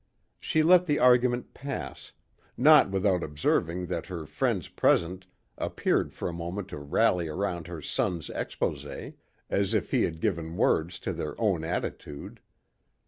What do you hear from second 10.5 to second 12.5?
words to their own attitude.